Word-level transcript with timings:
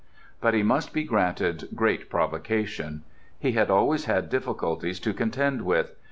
But 0.41 0.55
he 0.55 0.63
must 0.63 0.93
be 0.93 1.03
granted 1.03 1.67
great 1.75 2.09
provocation. 2.09 3.03
He 3.37 3.51
had 3.51 3.69
always 3.69 4.05
had 4.05 4.29
difficulties 4.31 4.99
to 4.99 5.13
contend 5.13 5.61
with. 5.61 5.93